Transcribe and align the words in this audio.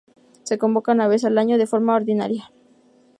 Se 0.41 0.57
convoca 0.57 0.93
una 0.93 1.07
vez 1.07 1.25
al 1.25 1.37
año 1.37 1.59
de 1.59 1.67
forma 1.67 1.95
ordinaria. 1.95 2.49